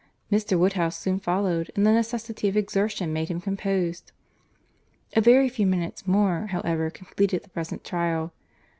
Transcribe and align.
Mr. 0.31 0.57
Woodhouse 0.57 0.97
soon 0.97 1.19
followed; 1.19 1.69
and 1.75 1.85
the 1.85 1.91
necessity 1.91 2.47
of 2.49 2.57
exertion 2.57 3.13
made 3.13 3.27
him 3.29 3.39
composed. 3.39 4.11
A 5.15 5.21
very 5.21 5.47
few 5.47 5.67
minutes 5.67 6.07
more, 6.07 6.47
however, 6.47 6.89
completed 6.89 7.43
the 7.43 7.49
present 7.49 7.83
trial. 7.83 8.33